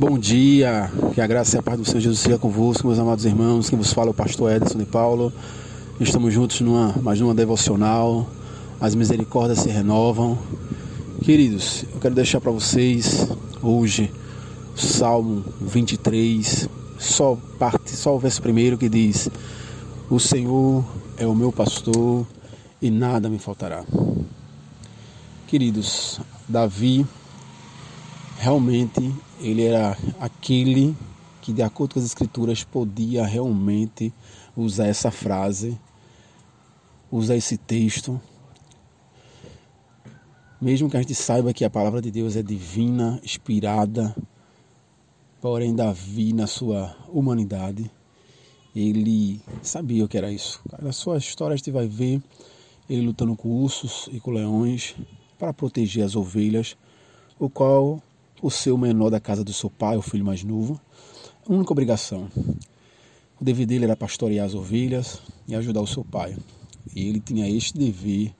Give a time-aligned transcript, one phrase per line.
[0.00, 3.24] Bom dia, que a graça e a paz do Senhor Jesus seja convosco, meus amados
[3.24, 3.68] irmãos.
[3.68, 5.32] Quem vos fala é o pastor Edson de Paulo.
[5.98, 8.24] Estamos juntos numa, mais numa devocional.
[8.80, 10.38] As misericórdias se renovam.
[11.24, 13.26] Queridos, eu quero deixar para vocês
[13.60, 14.08] hoje
[14.76, 19.28] Salmo 23, só parte, só o verso primeiro que diz:
[20.08, 20.84] O Senhor
[21.16, 22.24] é o meu pastor
[22.80, 23.82] e nada me faltará.
[25.48, 27.04] Queridos, Davi
[28.38, 30.96] realmente ele era aquele
[31.42, 34.12] que, de acordo com as escrituras, podia realmente
[34.56, 35.78] usar essa frase,
[37.10, 38.20] usar esse texto.
[40.60, 44.14] Mesmo que a gente saiba que a palavra de Deus é divina, inspirada,
[45.40, 47.90] porém Davi, na sua humanidade,
[48.74, 50.60] ele sabia o que era isso.
[50.80, 52.22] Na sua história a gente vai ver
[52.88, 54.94] ele lutando com ursos e com leões
[55.38, 56.76] para proteger as ovelhas,
[57.38, 58.02] o qual
[58.40, 60.80] o seu menor da casa do seu pai, o filho mais novo.
[61.48, 62.28] Única obrigação.
[63.40, 66.36] O dever dele era pastorear as ovelhas e ajudar o seu pai.
[66.94, 68.34] E ele tinha este dever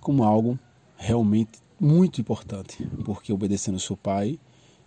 [0.00, 0.58] como algo
[0.96, 4.38] realmente muito importante, porque obedecendo ao seu pai,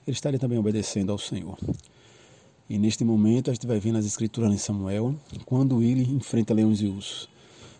[0.05, 1.57] ele estaria também obedecendo ao Senhor.
[2.69, 6.81] E neste momento a gente vai ver nas escrituras em Samuel, quando ele enfrenta leões
[6.81, 7.29] e ursos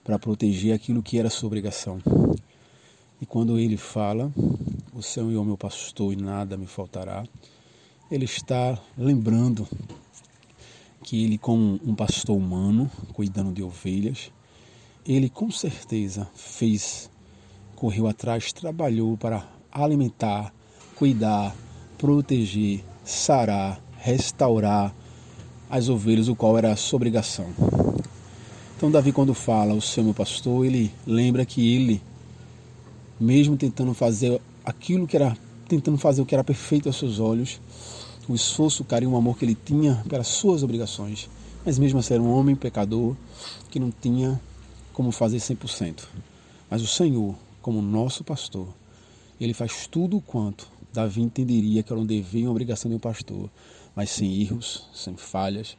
[0.03, 1.99] para proteger aquilo que era sua obrigação.
[3.19, 4.31] E quando ele fala,
[4.93, 7.25] o Senhor é o meu pastor e nada me faltará,
[8.11, 9.67] ele está lembrando
[11.03, 14.31] que ele, como um pastor humano, cuidando de ovelhas,
[15.05, 17.09] ele com certeza fez,
[17.75, 20.53] correu atrás, trabalhou para alimentar,
[20.95, 21.55] cuidar,
[21.97, 24.93] proteger, sarar, restaurar
[25.69, 27.47] as ovelhas, o qual era a sua obrigação.
[28.75, 32.01] Então Davi quando fala o Senhor meu pastor, ele lembra que ele
[33.19, 35.37] mesmo tentando fazer aquilo que era,
[35.67, 37.59] tentando fazer o que era perfeito aos seus olhos,
[38.27, 41.29] o esforço, o carinho, o amor que ele tinha pelas suas obrigações,
[41.65, 43.15] mas mesmo assim era um homem pecador
[43.69, 44.39] que não tinha
[44.93, 46.03] como fazer 100%.
[46.69, 48.67] Mas o Senhor, como nosso pastor,
[49.39, 52.99] ele faz tudo quanto Davi entenderia que era um dever e uma obrigação de um
[52.99, 53.49] pastor,
[53.95, 55.77] mas sem erros, sem falhas,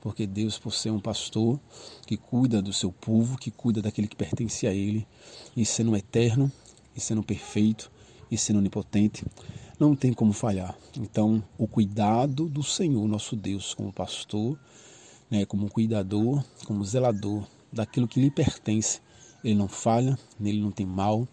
[0.00, 1.58] porque Deus, por ser um pastor
[2.06, 5.06] que cuida do seu povo, que cuida daquele que pertence a ele,
[5.56, 6.50] e sendo eterno,
[6.96, 7.90] e sendo perfeito
[8.30, 9.24] e sendo onipotente,
[9.78, 10.76] não tem como falhar.
[10.96, 14.58] Então, o cuidado do Senhor, nosso Deus, como pastor,
[15.30, 19.00] né, como cuidador, como zelador daquilo que lhe pertence,
[19.44, 21.28] ele não falha, nele não tem mal,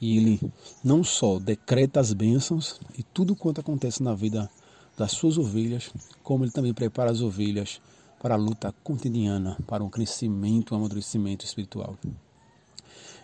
[0.00, 0.40] e ele
[0.82, 4.50] não só decreta as bênçãos e tudo quanto acontece na vida
[4.96, 5.90] das suas ovelhas,
[6.22, 7.80] como ele também prepara as ovelhas
[8.20, 11.96] para a luta cotidiana, para um crescimento, um amadurecimento espiritual.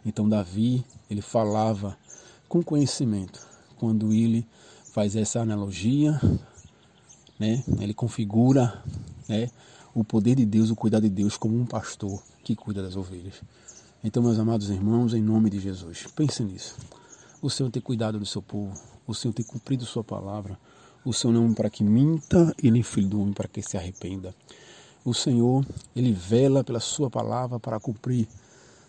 [0.07, 1.99] Então Davi, ele falava
[2.49, 3.45] com conhecimento.
[3.77, 4.47] Quando ele
[4.93, 6.19] faz essa analogia,
[7.39, 8.83] né, ele configura
[9.29, 9.51] né,
[9.93, 13.43] o poder de Deus, o cuidado de Deus como um pastor que cuida das ovelhas.
[14.03, 16.77] Então, meus amados irmãos, em nome de Jesus, pense nisso.
[17.43, 20.57] O Senhor tem cuidado do seu povo, o Senhor tem cumprido sua palavra.
[21.05, 23.77] O Senhor não é para que minta e nem filho do homem para que se
[23.77, 24.35] arrependa.
[25.05, 28.29] O Senhor, ele vela pela sua palavra para cumprir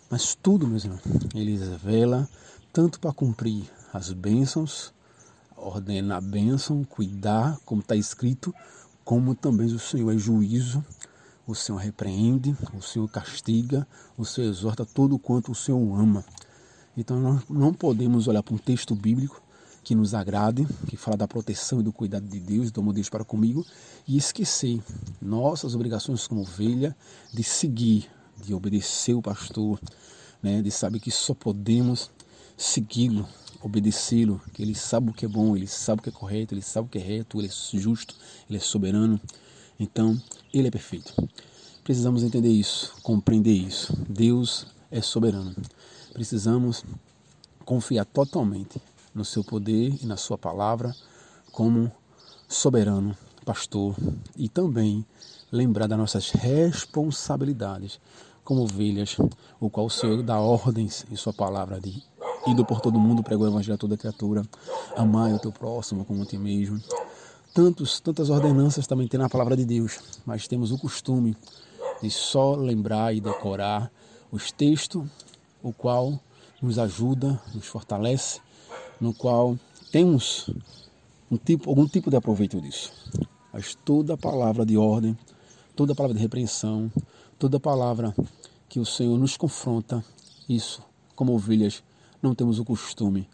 [0.09, 1.01] mas tudo, meus irmãos,
[1.35, 2.27] ele vela
[2.71, 4.93] tanto para cumprir as bênçãos,
[5.55, 8.53] ordenar a bênção, cuidar, como está escrito,
[9.03, 10.83] como também o Senhor é juízo,
[11.45, 13.87] o Senhor repreende, o Senhor castiga,
[14.17, 16.23] o Senhor exorta todo quanto o Senhor ama.
[16.95, 19.41] Então nós não podemos olhar para um texto bíblico
[19.83, 22.97] que nos agrade, que fala da proteção e do cuidado de Deus, do amor de
[22.97, 23.65] Deus para comigo,
[24.05, 24.83] e esquecer
[25.21, 26.95] nossas obrigações como ovelha
[27.33, 28.09] de seguir
[28.43, 29.79] de obedecer o pastor,
[30.41, 32.11] né, de saber que só podemos
[32.55, 33.27] segui-lo,
[33.61, 36.61] obedecê-lo, que ele sabe o que é bom, ele sabe o que é correto, ele
[36.61, 38.15] sabe o que é reto, ele é justo,
[38.49, 39.19] ele é soberano.
[39.79, 40.19] Então,
[40.53, 41.13] ele é perfeito.
[41.83, 43.93] Precisamos entender isso, compreender isso.
[44.09, 45.55] Deus é soberano.
[46.13, 46.83] Precisamos
[47.63, 48.81] confiar totalmente
[49.13, 50.95] no seu poder e na sua palavra
[51.51, 51.91] como
[52.47, 53.95] soberano, pastor
[54.35, 55.05] e também
[55.51, 57.99] lembrar das nossas responsabilidades
[58.47, 59.17] como ovelhas,
[59.59, 62.01] o qual o Senhor dá ordens em sua palavra de
[62.47, 64.41] indo por todo mundo, pregar o evangelho a toda criatura,
[64.95, 66.81] amar o teu próximo como a ti mesmo.
[67.53, 71.35] Tantos, tantas ordenanças também tem na palavra de Deus, mas temos o costume
[72.01, 73.91] de só lembrar e decorar
[74.31, 75.05] os textos,
[75.61, 76.17] o qual
[76.61, 78.39] nos ajuda, nos fortalece,
[79.01, 79.59] no qual
[79.91, 80.49] temos
[81.29, 82.93] um tipo, algum tipo de aproveito disso.
[83.51, 85.17] Mas toda palavra de ordem,
[85.75, 86.89] toda palavra de repreensão,
[87.37, 88.15] toda palavra
[88.67, 90.03] que o Senhor nos confronta,
[90.49, 90.81] isso,
[91.15, 91.83] como ovelhas,
[92.21, 93.27] não temos o costume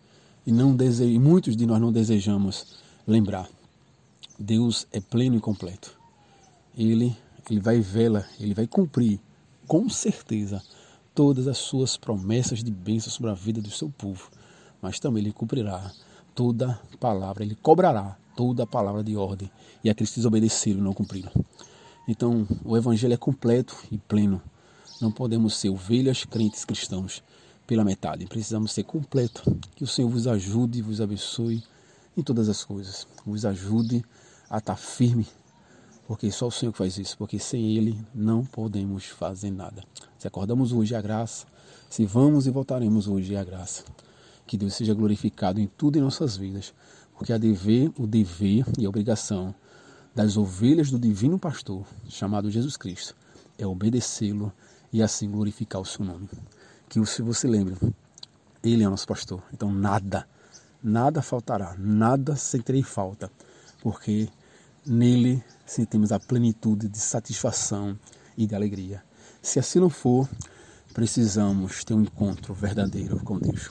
[0.46, 1.18] e não dese...
[1.18, 2.68] muitos de nós não desejamos
[3.08, 3.50] lembrar.
[4.38, 5.98] Deus é pleno e completo.
[6.78, 7.16] Ele,
[7.50, 9.20] ele vai vela, ele vai cumprir
[9.68, 10.62] com certeza
[11.16, 14.30] todas as suas promessas de bênção sobre a vida do seu povo,
[14.82, 15.92] mas também ele cumprirá
[16.36, 19.50] toda palavra, ele cobrará toda palavra de ordem
[19.84, 21.32] e aqueles que desobedeceram não cumpriram.
[22.08, 24.42] Então, o evangelho é completo e pleno.
[25.02, 27.24] Não podemos ser ovelhas crentes cristãos
[27.66, 28.26] pela metade.
[28.26, 29.58] Precisamos ser completo.
[29.76, 31.64] Que o Senhor vos ajude vos abençoe
[32.18, 33.08] em todas as coisas.
[33.26, 34.04] Vos ajude
[34.50, 35.26] a estar firme,
[36.08, 39.84] porque só o Senhor faz isso, porque sem Ele não podemos fazer nada.
[40.20, 41.48] Se acordamos hoje é a graça,
[41.90, 43.84] se vamos e voltaremos hoje é a graça.
[44.46, 46.74] Que Deus seja glorificado em tudo em nossas vidas,
[47.18, 49.56] porque a dever, o dever e a obrigação
[50.16, 53.16] das ovelhas do divino pastor, chamado Jesus Cristo,
[53.58, 54.52] é obedecê-lo
[54.92, 56.30] e assim glorificar o seu nome.
[56.88, 57.76] Que se você lembre,
[58.64, 60.28] ele é o nosso pastor, então nada,
[60.84, 63.32] nada faltará, nada sentirei falta,
[63.82, 64.30] porque
[64.86, 67.98] nele sentimos a plenitude de satisfação
[68.38, 69.04] e de alegria.
[69.42, 70.30] Se assim não for,
[70.94, 73.70] precisamos ter um encontro verdadeiro com Deus.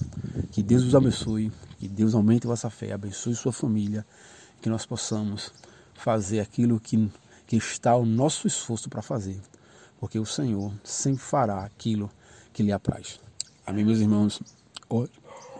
[0.50, 4.04] Que Deus os abençoe, que Deus aumente vossa fé, abençoe sua família,
[4.60, 5.52] que nós possamos
[6.02, 7.08] fazer aquilo que,
[7.46, 9.40] que está ao nosso esforço para fazer,
[10.00, 12.10] porque o Senhor sempre fará aquilo
[12.52, 13.20] que lhe apraz.
[13.64, 14.42] Amém, meus irmãos?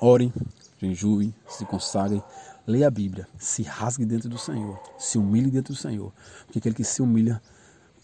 [0.00, 0.32] Orem,
[0.80, 2.20] jejuem, se consagrem,
[2.66, 6.12] leia a Bíblia, se rasgue dentro do Senhor, se humilhe dentro do Senhor,
[6.44, 7.40] porque aquele que se humilha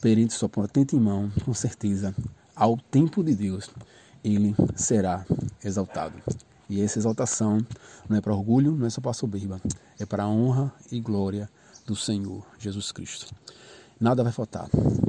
[0.01, 2.15] perante sua potente mão, com certeza,
[2.55, 3.69] ao tempo de Deus,
[4.23, 5.27] ele será
[5.65, 6.23] exaltado.
[6.71, 7.59] E essa exaltação
[8.09, 9.61] não é para orgulho, não é só para soberba,
[9.99, 11.51] é para a honra e glória
[11.89, 13.35] do Senhor Jesus Cristo.
[13.99, 14.69] Nada vai faltar,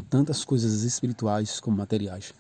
[0.10, 2.34] tantas coisas espirituais como materiais,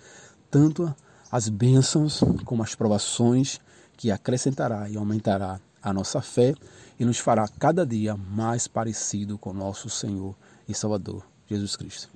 [0.49, 0.95] tanto
[1.29, 3.59] as bênçãos como as provações
[3.97, 6.55] que acrescentará e aumentará a nossa fé
[6.97, 10.33] e nos fará cada dia mais parecido com nosso Senhor
[10.67, 12.09] e Salvador Jesus Cristo.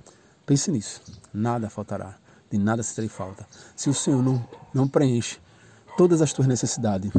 [0.45, 1.01] Pense nisso,
[1.33, 2.17] nada faltará,
[2.49, 3.45] de nada se terá falta.
[3.75, 4.43] Se o Senhor não,
[4.73, 5.39] não preenche
[5.97, 7.11] todas as tuas necessidades,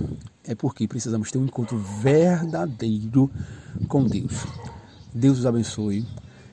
[0.42, 3.30] é porque precisamos ter um encontro verdadeiro
[3.86, 4.32] com Deus.
[5.16, 6.04] Deus os abençoe.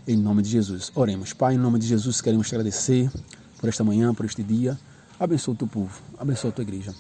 [0.07, 0.91] Em nome de Jesus.
[0.93, 1.33] Oremos.
[1.33, 3.11] Pai, em nome de Jesus, queremos te agradecer
[3.59, 4.79] por esta manhã, por este dia.
[5.19, 6.93] Abençoa o teu povo, abençoa a tua igreja.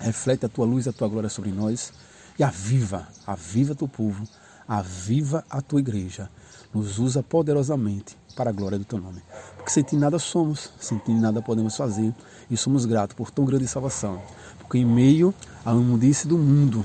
[0.00, 1.92] Reflete a tua luz, a tua glória sobre nós
[2.36, 4.24] e aviva, aviva teu povo,
[4.66, 6.28] aviva a tua igreja.
[6.74, 9.22] Nos usa poderosamente para a glória do teu nome.
[9.54, 12.12] Porque sem ti nada somos, sem ti nada podemos fazer
[12.50, 14.20] e somos gratos por tão grande salvação.
[14.58, 15.32] Porque em meio
[15.64, 16.84] à imundice do mundo,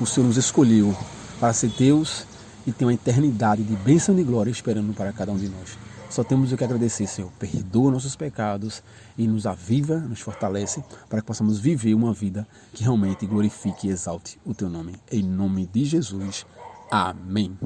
[0.00, 0.96] o Senhor nos escolheu
[1.38, 2.26] para ser teus
[2.66, 5.78] e tem uma eternidade de bênção e glória esperando para cada um de nós.
[6.10, 7.30] Só temos o que agradecer, Senhor.
[7.38, 8.82] Perdoa nossos pecados
[9.18, 13.90] e nos aviva, nos fortalece para que possamos viver uma vida que realmente glorifique e
[13.90, 14.94] exalte o Teu nome.
[15.10, 16.46] Em nome de Jesus.
[16.90, 17.58] Amém.